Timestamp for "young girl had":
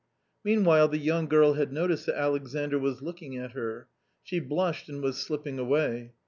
0.97-1.71